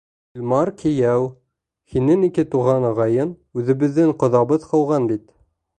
Илмар 0.37 0.69
кейәү, 0.79 1.27
һинең 1.95 2.25
ике 2.31 2.47
туған 2.55 2.89
ағайың, 2.91 3.35
үҙебеҙҙең 3.63 4.17
ҡоҙабыҙ 4.25 4.71
ҡыуған 4.73 5.11
бит. 5.13 5.33